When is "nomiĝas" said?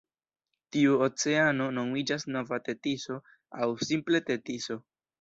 1.79-2.27